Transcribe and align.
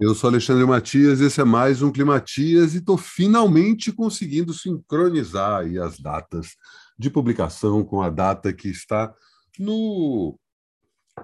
Eu 0.00 0.14
sou 0.14 0.30
Alexandre 0.30 0.64
Matias, 0.64 1.20
esse 1.20 1.40
é 1.40 1.44
mais 1.44 1.82
um 1.82 1.90
Climatias 1.90 2.72
e 2.72 2.78
estou 2.78 2.96
finalmente 2.96 3.90
conseguindo 3.90 4.54
sincronizar 4.54 5.64
as 5.82 5.98
datas 5.98 6.54
de 6.96 7.10
publicação 7.10 7.84
com 7.84 8.00
a 8.00 8.08
data 8.08 8.52
que 8.52 8.68
está 8.68 9.12
no 9.58 10.38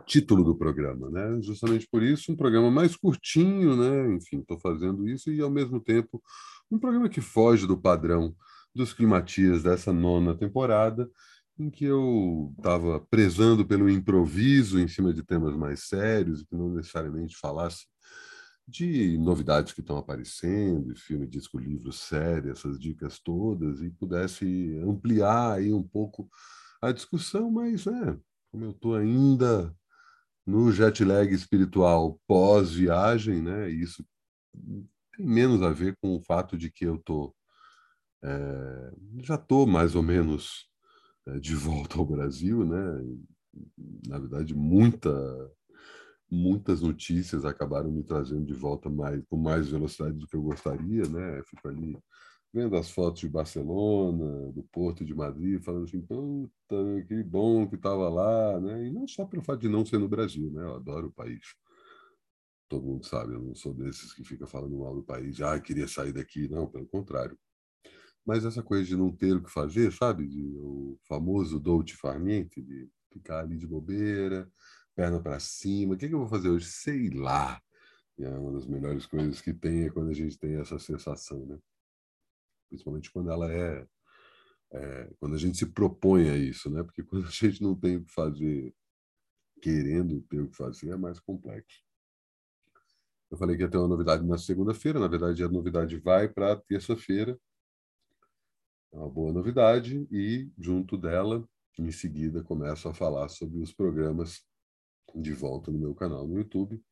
título 0.05 0.43
do 0.43 0.57
programa, 0.57 1.09
né? 1.09 1.41
Justamente 1.41 1.87
por 1.89 2.03
isso, 2.03 2.33
um 2.33 2.37
programa 2.37 2.69
mais 2.69 2.97
curtinho, 2.97 3.77
né? 3.77 4.17
Enfim, 4.17 4.41
estou 4.41 4.59
fazendo 4.59 5.09
isso 5.09 5.31
e 5.31 5.41
ao 5.41 5.51
mesmo 5.51 5.79
tempo 5.79 6.21
um 6.69 6.77
programa 6.77 7.09
que 7.09 7.21
foge 7.21 7.69
do 7.69 7.79
padrão 7.79 8.35
dos 8.75 8.93
Climatias 8.93 9.63
dessa 9.63 9.93
nona 9.93 10.35
temporada, 10.35 11.09
em 11.57 11.71
que 11.71 11.85
eu 11.85 12.53
estava 12.59 12.99
prezando 13.09 13.65
pelo 13.65 13.89
improviso 13.89 14.81
em 14.81 14.89
cima 14.89 15.15
de 15.15 15.23
temas 15.23 15.57
mais 15.57 15.85
sérios 15.87 16.43
que 16.43 16.57
não 16.57 16.71
necessariamente 16.71 17.37
falasse 17.37 17.85
de 18.67 19.19
novidades 19.19 19.73
que 19.73 19.81
estão 19.81 19.99
aparecendo, 19.99 20.97
filme, 20.97 21.27
disco, 21.27 21.59
livro, 21.59 21.93
série, 21.93 22.51
essas 22.51 22.79
dicas 22.79 23.19
todas, 23.19 23.81
e 23.83 23.91
pudesse 23.91 24.79
ampliar 24.79 25.53
aí 25.53 25.73
um 25.73 25.83
pouco 25.83 26.29
a 26.81 26.91
discussão, 26.91 27.51
mas 27.51 27.87
é, 27.87 28.19
como 28.51 28.65
eu 28.65 28.71
estou 28.71 28.95
ainda 28.95 29.75
no 30.47 30.71
jet 30.73 31.05
lag 31.05 31.33
espiritual 31.33 32.21
pós-viagem, 32.27 33.43
né, 33.43 33.71
isso 33.71 34.05
tem 35.17 35.27
menos 35.27 35.63
a 35.63 35.71
ver 35.71 35.97
com 36.01 36.17
o 36.17 36.23
fato 36.23 36.57
de 36.57 36.71
que 36.71 36.85
eu 36.85 36.99
tô, 36.99 37.35
é, 38.23 38.93
já 39.23 39.35
estou 39.35 39.67
mais 39.67 39.95
ou 39.95 40.03
menos 40.03 40.69
é, 41.27 41.39
de 41.39 41.55
volta 41.57 41.99
ao 41.99 42.07
Brasil, 42.07 42.65
né, 42.65 43.21
na 44.07 44.19
verdade, 44.19 44.55
muita 44.55 45.11
muitas 46.31 46.81
notícias 46.81 47.45
acabaram 47.45 47.91
me 47.91 48.03
trazendo 48.03 48.45
de 48.45 48.55
volta 48.55 48.89
mais 48.91 49.23
com 49.29 49.37
mais 49.37 49.69
velocidade 49.69 50.17
do 50.19 50.27
que 50.27 50.37
eu 50.37 50.43
gostaria, 50.43 51.09
né? 51.09 51.43
Fico 51.45 51.69
ali 51.69 51.99
vendo 52.53 52.77
as 52.77 52.91
fotos 52.91 53.21
de 53.21 53.29
Barcelona, 53.29 54.53
do 54.53 54.63
Porto 54.63 55.05
de 55.05 55.13
Madrid, 55.13 55.61
falando 55.61 55.85
assim, 55.85 56.01
puta, 56.01 57.05
que 57.09 57.23
bom 57.25 57.69
que 57.69 57.75
estava 57.75 58.09
lá, 58.09 58.61
né? 58.61 58.87
E 58.87 58.91
não 58.93 59.09
só 59.09 59.25
pelo 59.25 59.43
fato 59.43 59.61
de 59.61 59.69
não 59.69 59.85
ser 59.85 59.99
no 59.99 60.09
Brasil, 60.09 60.51
né? 60.53 60.63
Eu 60.63 60.77
adoro 60.77 61.09
o 61.09 61.13
país. 61.13 61.43
Todo 62.69 62.87
mundo 62.87 63.05
sabe, 63.05 63.35
eu 63.35 63.43
não 63.43 63.55
sou 63.55 63.75
desses 63.75 64.13
que 64.15 64.25
fica 64.25 64.47
falando 64.47 64.79
mal 64.79 64.95
do 64.95 65.03
país, 65.03 65.41
ah, 65.41 65.59
queria 65.61 65.89
sair 65.89 66.13
daqui, 66.13 66.49
não, 66.49 66.67
pelo 66.67 66.87
contrário. 66.87 67.37
Mas 68.25 68.45
essa 68.45 68.63
coisa 68.63 68.85
de 68.85 68.97
não 68.97 69.11
ter 69.11 69.37
o 69.37 69.43
que 69.43 69.51
fazer, 69.51 69.93
sabe? 69.93 70.27
De, 70.27 70.43
o 70.57 70.97
famoso 71.09 71.59
dolce 71.59 71.95
far 71.95 72.19
niente, 72.21 72.63
de 72.63 72.89
ficar 73.13 73.41
ali 73.41 73.57
de 73.59 73.67
bobeira, 73.67 74.49
perna 74.95 75.21
para 75.21 75.41
cima. 75.41 75.95
O 75.95 75.97
que, 75.97 76.09
que 76.09 76.15
eu 76.15 76.21
vou 76.21 76.29
fazer 76.29 76.49
hoje? 76.49 76.67
Sei 76.67 77.11
lá. 77.11 77.61
E 78.17 78.25
é 78.25 78.29
uma 78.31 78.53
das 78.53 78.67
melhores 78.67 79.07
coisas 79.07 79.41
que 79.41 79.53
tem 79.53 79.85
é 79.85 79.91
quando 79.91 80.11
a 80.11 80.15
gente 80.15 80.39
tem 80.39 80.57
essa 80.57 80.79
sensação, 80.79 81.45
né? 81.47 81.59
Principalmente 82.69 83.11
quando 83.11 83.31
ela 83.31 83.53
é, 83.53 83.87
é, 84.73 85.11
quando 85.19 85.35
a 85.35 85.39
gente 85.39 85.59
se 85.59 85.67
propõe 85.67 86.31
a 86.31 86.37
isso, 86.37 86.71
né? 86.71 86.83
Porque 86.83 87.03
quando 87.05 87.27
a 87.27 87.31
gente 87.31 87.63
não 87.63 87.75
tem 87.75 87.97
o 87.97 88.05
que 88.05 88.13
fazer, 88.13 88.75
querendo 89.61 90.21
ter 90.23 90.41
o 90.41 90.49
que 90.49 90.57
fazer, 90.57 90.91
é 90.91 90.97
mais 90.97 91.19
complexo. 91.19 91.83
Eu 93.31 93.39
falei 93.39 93.57
que 93.57 93.63
ia 93.63 93.71
ter 93.71 93.79
uma 93.79 93.89
novidade 93.89 94.25
na 94.25 94.39
segunda-feira, 94.39 95.01
na 95.01 95.09
verdade 95.09 95.43
a 95.43 95.49
novidade 95.49 95.97
vai 95.99 96.29
para 96.29 96.57
terça-feira. 96.57 97.39
É 98.93 98.97
uma 98.97 99.11
boa 99.11 99.33
novidade 99.33 100.07
e 100.13 100.49
junto 100.57 100.97
dela, 100.97 101.45
em 101.77 101.91
seguida, 101.91 102.45
começo 102.45 102.89
a 102.89 102.95
falar 102.95 103.29
sobre 103.29 103.59
os 103.59 103.73
programas 103.73 104.45
de 105.15 105.33
volta 105.33 105.71
no 105.71 105.79
meu 105.79 105.95
canal 105.95 106.27
no 106.27 106.37
YouTube. 106.39 106.83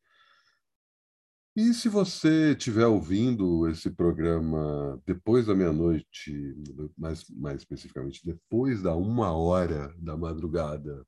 E 1.55 1.71
se 1.71 1.87
você 1.87 2.53
estiver 2.53 2.87
ouvindo 2.87 3.69
esse 3.69 3.91
programa 3.91 4.99
depois 5.05 5.45
da 5.45 5.53
meia-noite, 5.53 6.55
mais, 6.97 7.29
mais 7.29 7.57
especificamente 7.61 8.25
depois 8.25 8.81
da 8.81 8.95
uma 8.95 9.31
hora 9.31 9.93
da 9.99 10.17
madrugada 10.17 11.05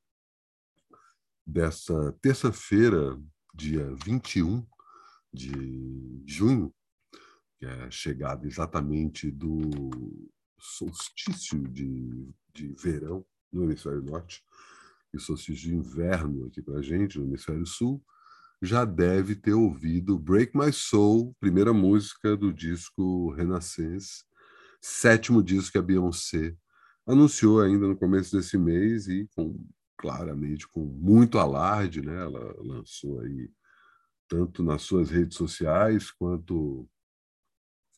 dessa 1.45 2.11
terça-feira, 2.21 3.19
dia 3.55 3.91
21 4.05 4.63
de 5.33 6.23
junho, 6.27 6.71
que 7.57 7.65
é 7.65 7.85
a 7.85 7.91
chegada 7.91 8.45
exatamente 8.45 9.31
do 9.31 9.61
solstício 10.59 11.59
de, 11.69 12.29
de 12.53 12.67
verão 12.73 13.25
no 13.51 13.63
hemisfério 13.63 14.03
norte, 14.03 14.43
e 15.15 15.19
solstício 15.19 15.69
de 15.69 15.75
inverno 15.75 16.47
aqui 16.47 16.61
para 16.61 16.79
a 16.79 16.81
gente, 16.81 17.17
no 17.17 17.25
hemisfério 17.25 17.65
sul, 17.65 18.03
já 18.61 18.85
deve 18.85 19.35
ter 19.35 19.53
ouvido 19.53 20.17
Break 20.17 20.57
My 20.57 20.71
Soul, 20.71 21.35
primeira 21.39 21.73
música 21.73 22.35
do 22.35 22.53
disco 22.53 23.31
Renaissance, 23.31 24.23
sétimo 24.81 25.43
disco 25.43 25.73
que 25.73 25.77
a 25.77 25.81
Beyoncé 25.81 26.55
anunciou 27.05 27.61
ainda 27.61 27.87
no 27.87 27.97
começo 27.97 28.35
desse 28.35 28.57
mês 28.57 29.07
e 29.07 29.27
com 29.35 29.63
claramente 29.97 30.67
com 30.67 30.83
muito 30.85 31.39
alarde, 31.39 32.01
né? 32.01 32.15
Ela 32.15 32.55
lançou 32.59 33.19
aí 33.21 33.49
tanto 34.27 34.63
nas 34.63 34.81
suas 34.81 35.09
redes 35.09 35.37
sociais 35.37 36.11
quanto 36.11 36.87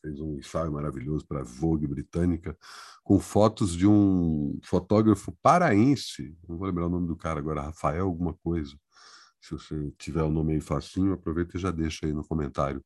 fez 0.00 0.20
um 0.20 0.38
ensaio 0.38 0.72
maravilhoso 0.72 1.26
para 1.26 1.40
a 1.40 1.44
Vogue 1.44 1.86
britânica, 1.86 2.56
com 3.02 3.18
fotos 3.18 3.76
de 3.76 3.86
um 3.86 4.58
fotógrafo 4.62 5.32
paraense, 5.42 6.36
não 6.48 6.56
vou 6.56 6.66
lembrar 6.66 6.86
o 6.86 6.90
nome 6.90 7.06
do 7.06 7.16
cara 7.16 7.38
agora, 7.38 7.62
Rafael 7.62 8.04
alguma 8.04 8.34
coisa. 8.34 8.78
Se 9.40 9.52
você 9.52 9.92
tiver 9.98 10.22
o 10.22 10.30
nome 10.30 10.54
aí 10.54 10.60
facinho, 10.60 11.12
aproveita 11.12 11.56
e 11.56 11.60
já 11.60 11.70
deixa 11.70 12.06
aí 12.06 12.12
no 12.12 12.26
comentário. 12.26 12.84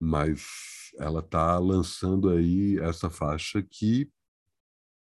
Mas 0.00 0.92
ela 0.98 1.20
está 1.20 1.58
lançando 1.58 2.30
aí 2.30 2.78
essa 2.78 3.08
faixa 3.08 3.62
que 3.62 4.10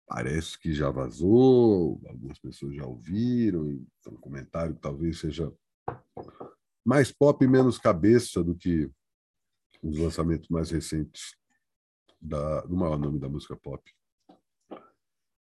parece 0.07 0.59
que 0.59 0.73
já 0.73 0.91
vazou, 0.91 2.01
algumas 2.07 2.39
pessoas 2.39 2.75
já 2.75 2.85
ouviram, 2.85 3.69
e 3.71 3.85
um 4.09 4.17
comentário 4.17 4.75
que 4.75 4.81
talvez 4.81 5.19
seja 5.19 5.53
mais 6.85 7.11
pop 7.11 7.45
e 7.45 7.49
menos 7.49 7.79
cabeça 7.79 8.45
do 8.45 8.55
que 8.55 8.89
os 9.83 9.99
lançamentos 9.99 10.49
mais 10.49 10.71
recentes 10.71 11.37
da, 12.21 12.63
do 12.63 12.77
maior 12.77 12.99
nome 12.99 13.19
da 13.19 13.29
música 13.29 13.57
pop 13.57 13.83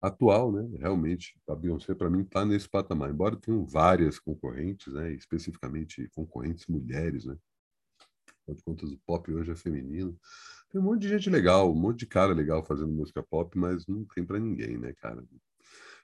atual, 0.01 0.51
né? 0.51 0.77
Realmente, 0.77 1.39
a 1.47 1.55
Beyoncé 1.55 1.95
para 1.95 2.09
mim 2.09 2.21
está 2.21 2.45
nesse 2.45 2.69
patamar. 2.69 3.09
Embora 3.09 3.35
tenham 3.35 3.65
várias 3.65 4.19
concorrentes, 4.19 4.93
né? 4.93 5.11
Especificamente 5.13 6.07
concorrentes 6.13 6.67
mulheres, 6.67 7.25
né? 7.25 7.35
Afinal 8.41 8.55
de 8.55 8.63
contas, 8.63 8.91
o 8.91 8.99
pop 8.99 9.31
hoje 9.33 9.51
é 9.51 9.55
feminino. 9.55 10.17
Tem 10.69 10.79
um 10.79 10.83
monte 10.83 11.01
de 11.01 11.09
gente 11.09 11.29
legal, 11.29 11.71
um 11.71 11.75
monte 11.75 11.99
de 11.99 12.05
cara 12.05 12.33
legal 12.33 12.63
fazendo 12.63 12.91
música 12.91 13.23
pop, 13.23 13.57
mas 13.57 13.87
não 13.87 14.05
tem 14.05 14.23
para 14.23 14.39
ninguém, 14.39 14.77
né, 14.77 14.93
cara? 14.93 15.23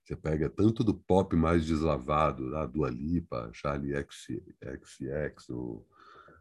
Você 0.04 0.16
pega 0.16 0.50
tanto 0.50 0.84
do 0.84 0.96
pop 0.96 1.36
mais 1.36 1.66
deslavado, 1.66 2.56
a 2.56 2.66
Dua 2.66 2.90
Lipa, 2.90 3.52
Charlie 3.54 3.94
XX, 3.94 5.50
o 5.50 5.86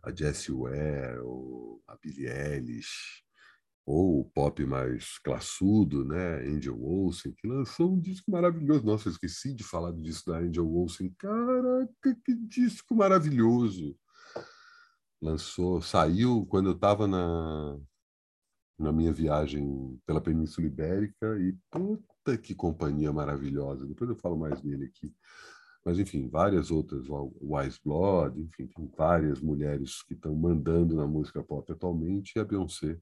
a 0.03 0.15
Jessie 0.15 0.53
Ware, 0.53 1.19
ou 1.21 1.83
a 1.87 1.97
Billie 1.97 2.29
Eilish, 2.29 3.23
ou 3.85 4.21
o 4.21 4.25
pop 4.25 4.65
mais 4.65 5.19
classudo, 5.19 6.05
né? 6.05 6.37
Angel 6.47 6.81
Olsen, 6.81 7.33
que 7.33 7.47
lançou 7.47 7.93
um 7.93 8.01
disco 8.01 8.31
maravilhoso. 8.31 8.85
Nossa, 8.85 9.09
eu 9.09 9.13
esqueci 9.13 9.55
de 9.55 9.65
falar 9.65 9.91
do 9.91 10.01
disco 10.01 10.31
da 10.31 10.39
Angel 10.39 10.67
Olsen. 10.67 11.11
Caraca, 11.19 12.17
que 12.25 12.35
disco 12.35 12.95
maravilhoso! 12.95 13.97
Lançou, 15.21 15.83
saiu 15.83 16.47
quando 16.47 16.71
eu 16.71 16.75
estava 16.75 17.07
na, 17.07 17.79
na 18.79 18.93
minha 18.93 19.13
viagem 19.13 20.01
pela 20.07 20.21
Península 20.21 20.67
Ibérica 20.67 21.39
e 21.39 21.55
puta 21.71 22.39
que 22.39 22.55
companhia 22.55 23.13
maravilhosa. 23.13 23.87
Depois 23.87 24.09
eu 24.09 24.17
falo 24.17 24.39
mais 24.39 24.61
dele 24.63 24.87
aqui. 24.87 25.15
Mas, 25.85 25.99
enfim, 25.99 26.29
várias 26.29 26.71
outras, 26.71 27.07
Wise 27.41 27.81
Blood, 27.83 28.39
enfim, 28.41 28.67
tem 28.67 28.91
várias 28.97 29.41
mulheres 29.41 30.03
que 30.03 30.15
estão 30.15 30.35
mandando 30.35 30.95
na 30.95 31.07
música 31.07 31.43
pop 31.43 31.71
atualmente, 31.73 32.33
e 32.37 32.39
a 32.39 32.45
Beyoncé, 32.45 32.99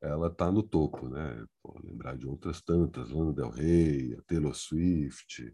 ela 0.00 0.28
está 0.28 0.50
no 0.52 0.62
topo, 0.62 1.08
né? 1.08 1.44
Pô, 1.60 1.76
lembrar 1.82 2.16
de 2.16 2.26
outras 2.26 2.62
tantas, 2.62 3.10
Lana 3.10 3.32
Del 3.32 3.50
Rey, 3.50 4.14
a 4.14 4.22
Taylor 4.22 4.54
Swift, 4.54 5.52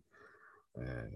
é, 0.76 1.10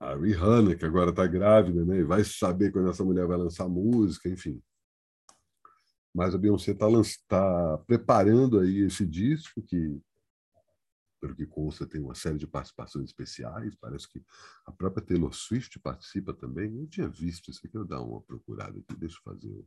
a 0.00 0.14
Rihanna, 0.14 0.74
que 0.74 0.86
agora 0.86 1.10
está 1.10 1.26
grávida, 1.26 1.84
né? 1.84 1.98
E 1.98 2.04
vai 2.04 2.24
saber 2.24 2.72
quando 2.72 2.88
essa 2.88 3.04
mulher 3.04 3.26
vai 3.26 3.36
lançar 3.36 3.68
música, 3.68 4.28
enfim. 4.28 4.62
Mas 6.14 6.34
a 6.34 6.38
Beyoncé 6.38 6.72
está 6.72 6.86
tá 7.28 7.78
preparando 7.86 8.58
aí 8.60 8.78
esse 8.78 9.04
disco 9.04 9.60
que 9.60 10.00
pelo 11.20 11.34
que 11.34 11.46
consta, 11.46 11.86
tem 11.86 12.00
uma 12.00 12.14
série 12.14 12.38
de 12.38 12.46
participações 12.46 13.06
especiais. 13.06 13.74
Parece 13.76 14.08
que 14.08 14.24
a 14.66 14.72
própria 14.72 15.04
Taylor 15.04 15.32
Swift 15.32 15.78
participa 15.80 16.32
também. 16.32 16.80
Eu 16.80 16.86
tinha 16.86 17.08
visto 17.08 17.50
isso 17.50 17.60
aqui, 17.64 17.76
eu 17.76 17.84
dar 17.84 18.00
uma 18.00 18.20
procurada 18.22 18.78
aqui, 18.78 18.96
deixa 18.96 19.16
eu 19.18 19.22
fazer 19.22 19.48
o 19.48 19.66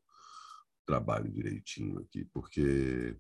trabalho 0.86 1.32
direitinho 1.32 2.00
aqui, 2.00 2.26
porque 2.26 3.18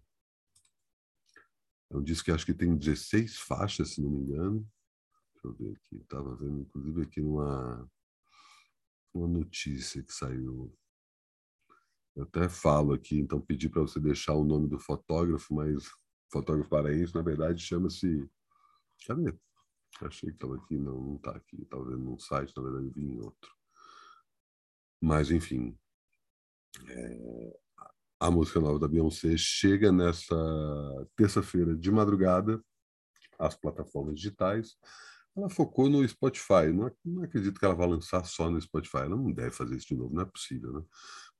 é 1.89 1.97
um 1.97 2.03
disco 2.03 2.25
que 2.25 2.31
acho 2.31 2.45
que 2.45 2.53
tem 2.53 2.75
16 2.75 3.37
faixas, 3.37 3.91
se 3.91 4.01
não 4.01 4.09
me 4.09 4.21
engano. 4.21 4.67
Deixa 5.33 5.47
eu 5.47 5.53
ver 5.53 5.75
aqui, 5.75 5.95
estava 5.97 6.35
vendo, 6.35 6.61
inclusive, 6.61 7.01
aqui 7.01 7.21
numa, 7.21 7.89
uma 9.13 9.27
notícia 9.27 10.01
que 10.01 10.13
saiu 10.13 10.73
Eu 12.15 12.23
até 12.23 12.47
falo 12.47 12.93
aqui, 12.93 13.19
então 13.19 13.41
pedi 13.41 13.67
para 13.67 13.81
você 13.81 13.99
deixar 13.99 14.33
o 14.35 14.45
nome 14.45 14.69
do 14.69 14.79
fotógrafo, 14.79 15.53
mas 15.53 15.89
fotógrafo 16.31 16.69
paraense, 16.69 17.13
na 17.13 17.21
verdade, 17.21 17.61
chama-se. 17.61 18.29
Cadê? 19.05 19.33
Achei 20.01 20.29
que 20.29 20.35
estava 20.35 20.55
aqui, 20.55 20.77
não, 20.77 20.99
não 20.99 21.15
está 21.15 21.31
aqui. 21.31 21.65
Talvez 21.65 21.99
num 21.99 22.17
site, 22.17 22.55
na 22.55 22.63
verdade, 22.63 22.89
vi 22.89 23.03
em 23.03 23.19
outro. 23.19 23.51
Mas, 24.99 25.31
enfim, 25.31 25.77
é... 26.87 27.59
a 28.19 28.31
música 28.31 28.59
nova 28.59 28.79
da 28.79 28.87
Beyoncé 28.87 29.35
chega 29.37 29.91
nessa 29.91 30.35
terça-feira 31.15 31.75
de 31.75 31.91
madrugada 31.91 32.63
às 33.37 33.55
plataformas 33.55 34.15
digitais. 34.15 34.77
Ela 35.35 35.49
focou 35.49 35.89
no 35.89 36.07
Spotify. 36.07 36.71
Não, 36.73 36.91
não 37.03 37.23
acredito 37.23 37.59
que 37.59 37.65
ela 37.65 37.75
vá 37.75 37.85
lançar 37.85 38.23
só 38.25 38.49
no 38.49 38.61
Spotify. 38.61 38.97
Ela 38.97 39.17
não 39.17 39.31
deve 39.31 39.51
fazer 39.51 39.75
isso 39.75 39.87
de 39.87 39.95
novo, 39.95 40.13
não 40.13 40.21
é 40.21 40.25
possível, 40.25 40.73
né? 40.73 40.83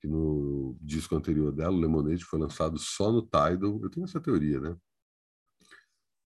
Que 0.02 0.08
no 0.08 0.76
disco 0.82 1.16
anterior 1.16 1.52
dela, 1.52 1.76
o 1.76 1.80
Lemonade, 1.80 2.26
foi 2.26 2.40
lançado 2.40 2.80
só 2.80 3.12
no 3.12 3.22
Tidal. 3.22 3.80
Eu 3.84 3.90
tenho 3.90 4.04
essa 4.04 4.20
teoria, 4.20 4.60
né? 4.60 4.76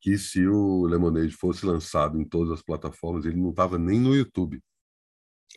Que 0.01 0.19
se 0.19 0.45
o 0.49 0.85
Lemonade 0.85 1.33
fosse 1.33 1.65
lançado 1.65 2.21
em 2.21 2.25
todas 2.25 2.53
as 2.53 2.61
plataformas, 2.61 3.25
ele 3.25 3.41
não 3.41 3.51
estava 3.51 3.79
nem 3.79 4.01
no 4.01 4.17
YouTube. 4.17 4.61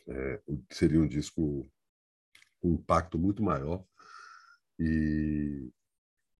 É, 0.08 0.42
seria 0.70 1.00
um 1.00 1.08
disco 1.08 1.68
com 2.60 2.74
impacto 2.74 3.18
muito 3.18 3.42
maior 3.42 3.84
e 4.78 5.68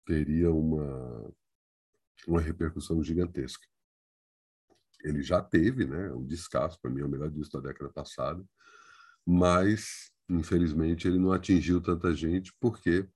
teria 0.06 0.52
uma, 0.52 1.34
uma 2.28 2.40
repercussão 2.40 3.02
gigantesca. 3.02 3.66
Ele 5.02 5.20
já 5.20 5.42
teve, 5.42 5.84
né? 5.84 6.12
Um 6.12 6.24
descasso, 6.24 6.80
para 6.80 6.92
mim, 6.92 7.00
é 7.00 7.04
o 7.04 7.08
melhor 7.08 7.28
disco 7.28 7.60
da 7.60 7.68
década 7.68 7.92
passada, 7.92 8.44
mas 9.26 10.12
Infelizmente, 10.28 11.06
ele 11.06 11.18
não 11.18 11.32
atingiu 11.32 11.80
tanta 11.80 12.14
gente 12.14 12.52
porque 12.60 13.08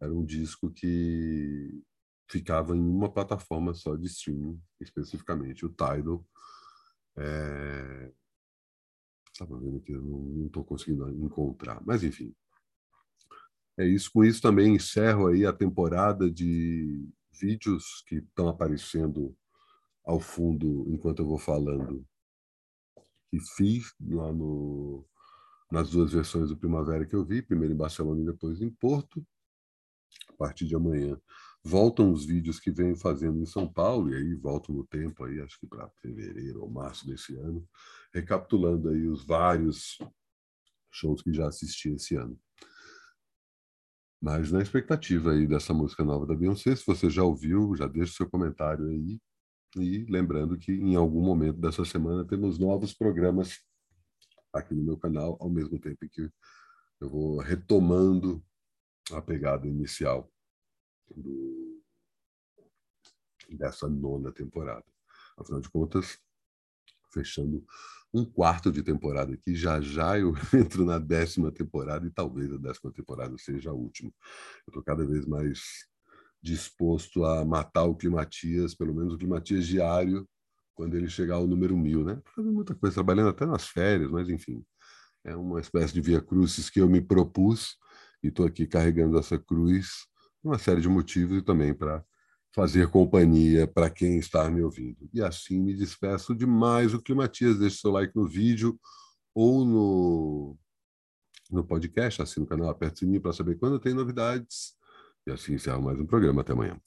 era 0.00 0.12
um 0.12 0.24
disco 0.24 0.70
que 0.70 1.82
ficava 2.28 2.76
em 2.76 2.80
uma 2.80 3.10
plataforma 3.10 3.72
só 3.72 3.94
de 3.94 4.06
streaming, 4.06 4.60
especificamente 4.80 5.64
o 5.64 5.68
Tidal. 5.68 6.26
É... 7.16 8.12
Estava 9.32 9.58
vendo 9.58 9.80
que 9.80 9.92
eu 9.92 10.02
não 10.02 10.46
estou 10.46 10.64
conseguindo 10.64 11.08
encontrar, 11.24 11.82
mas 11.86 12.02
enfim. 12.02 12.34
É 13.78 13.86
isso. 13.86 14.10
Com 14.12 14.24
isso 14.24 14.42
também 14.42 14.74
encerro 14.74 15.28
aí 15.28 15.46
a 15.46 15.52
temporada 15.52 16.30
de 16.30 17.08
vídeos 17.32 18.02
que 18.06 18.16
estão 18.16 18.48
aparecendo 18.48 19.34
ao 20.04 20.20
fundo 20.20 20.84
enquanto 20.88 21.20
eu 21.20 21.26
vou 21.26 21.38
falando. 21.38 22.06
Que 23.30 23.40
fiz 23.40 23.94
lá 24.00 24.30
no 24.32 25.06
nas 25.72 25.88
duas 25.88 26.12
versões 26.12 26.50
do 26.50 26.56
Primavera 26.56 27.06
que 27.06 27.16
eu 27.16 27.24
vi, 27.24 27.40
primeiro 27.40 27.72
em 27.72 27.76
Barcelona 27.76 28.20
e 28.20 28.26
depois 28.26 28.60
em 28.60 28.68
Porto. 28.68 29.26
A 30.28 30.32
partir 30.34 30.66
de 30.66 30.76
amanhã 30.76 31.18
voltam 31.64 32.12
os 32.12 32.26
vídeos 32.26 32.60
que 32.60 32.70
venho 32.70 32.94
fazendo 32.94 33.40
em 33.40 33.46
São 33.46 33.66
Paulo 33.66 34.10
e 34.10 34.16
aí 34.16 34.34
volto 34.34 34.70
no 34.70 34.84
tempo 34.84 35.24
aí, 35.24 35.40
acho 35.40 35.58
que 35.58 35.66
para 35.66 35.88
fevereiro 36.02 36.60
ou 36.60 36.70
março 36.70 37.06
desse 37.06 37.34
ano, 37.36 37.66
recapitulando 38.12 38.90
aí 38.90 39.06
os 39.06 39.24
vários 39.24 39.96
shows 40.90 41.22
que 41.22 41.32
já 41.32 41.48
assisti 41.48 41.88
esse 41.88 42.16
ano. 42.16 42.38
Mas 44.20 44.52
na 44.52 44.60
expectativa 44.60 45.32
aí 45.32 45.46
dessa 45.46 45.72
música 45.72 46.04
nova 46.04 46.26
da 46.26 46.34
Beyoncé, 46.34 46.76
se 46.76 46.84
você 46.86 47.08
já 47.08 47.24
ouviu, 47.24 47.74
já 47.74 47.86
deixa 47.86 48.12
seu 48.12 48.28
comentário 48.28 48.86
aí. 48.88 49.18
E 49.76 50.04
lembrando 50.04 50.58
que 50.58 50.70
em 50.70 50.96
algum 50.96 51.22
momento 51.22 51.58
dessa 51.58 51.82
semana 51.82 52.26
temos 52.26 52.58
novos 52.58 52.92
programas 52.92 53.58
aqui 54.52 54.74
no 54.74 54.82
meu 54.82 54.98
canal, 54.98 55.36
ao 55.40 55.48
mesmo 55.48 55.78
tempo 55.78 56.08
que 56.08 56.30
eu 57.00 57.08
vou 57.08 57.38
retomando 57.38 58.44
a 59.10 59.20
pegada 59.20 59.66
inicial 59.66 60.30
do, 61.14 61.82
dessa 63.50 63.88
nona 63.88 64.30
temporada. 64.30 64.84
Afinal 65.36 65.60
de 65.60 65.68
contas, 65.68 66.18
fechando 67.12 67.64
um 68.14 68.24
quarto 68.24 68.70
de 68.70 68.82
temporada 68.82 69.32
aqui, 69.32 69.54
já 69.54 69.80
já 69.80 70.18
eu 70.18 70.34
entro 70.54 70.84
na 70.84 70.98
décima 70.98 71.50
temporada 71.50 72.06
e 72.06 72.10
talvez 72.10 72.52
a 72.52 72.58
décima 72.58 72.92
temporada 72.92 73.36
seja 73.38 73.70
a 73.70 73.74
última. 73.74 74.12
Eu 74.66 74.70
estou 74.70 74.82
cada 74.82 75.04
vez 75.06 75.26
mais 75.26 75.88
disposto 76.42 77.24
a 77.24 77.44
matar 77.44 77.84
o 77.84 77.96
Climatias, 77.96 78.74
pelo 78.74 78.94
menos 78.94 79.14
o 79.14 79.18
Climatias 79.18 79.66
diário, 79.66 80.28
quando 80.74 80.94
ele 80.96 81.08
chegar 81.08 81.36
ao 81.36 81.46
número 81.46 81.76
mil, 81.76 82.04
né? 82.04 82.20
Fazendo 82.34 82.52
muita 82.52 82.74
coisa, 82.74 82.94
trabalhando 82.94 83.28
até 83.28 83.46
nas 83.46 83.66
férias, 83.66 84.10
mas 84.10 84.28
enfim, 84.28 84.64
é 85.24 85.36
uma 85.36 85.60
espécie 85.60 85.92
de 85.92 86.00
via 86.00 86.20
crucis 86.20 86.70
que 86.70 86.80
eu 86.80 86.88
me 86.88 87.00
propus 87.00 87.76
e 88.22 88.28
estou 88.28 88.46
aqui 88.46 88.66
carregando 88.66 89.18
essa 89.18 89.38
cruz 89.38 90.06
uma 90.42 90.58
série 90.58 90.80
de 90.80 90.88
motivos 90.88 91.38
e 91.38 91.42
também 91.42 91.72
para 91.72 92.04
fazer 92.54 92.90
companhia 92.90 93.66
para 93.66 93.88
quem 93.88 94.18
está 94.18 94.50
me 94.50 94.62
ouvindo. 94.62 95.08
E 95.12 95.22
assim 95.22 95.60
me 95.60 95.74
despeço 95.74 96.34
de 96.34 96.46
mais 96.46 96.92
o 96.92 97.00
Climatias. 97.00 97.58
Deixe 97.58 97.78
seu 97.78 97.90
like 97.90 98.14
no 98.14 98.26
vídeo 98.26 98.78
ou 99.34 99.64
no, 99.64 100.58
no 101.50 101.64
podcast, 101.64 102.20
assine 102.20 102.44
o 102.44 102.48
canal, 102.48 102.68
aperte 102.68 102.96
o 102.96 102.98
sininho 103.00 103.20
para 103.20 103.32
saber 103.32 103.56
quando 103.56 103.78
tem 103.78 103.94
novidades. 103.94 104.74
E 105.26 105.30
assim 105.30 105.54
encerro 105.54 105.82
mais 105.82 105.98
um 105.98 106.06
programa. 106.06 106.42
Até 106.42 106.52
amanhã. 106.52 106.78